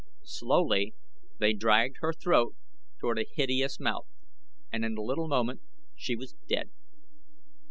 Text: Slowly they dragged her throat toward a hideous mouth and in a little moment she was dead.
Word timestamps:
Slowly 0.25 0.95
they 1.37 1.53
dragged 1.53 1.97
her 1.99 2.11
throat 2.11 2.55
toward 2.99 3.19
a 3.19 3.25
hideous 3.35 3.79
mouth 3.79 4.07
and 4.71 4.83
in 4.83 4.97
a 4.97 5.01
little 5.03 5.27
moment 5.27 5.61
she 5.95 6.15
was 6.15 6.33
dead. 6.49 6.71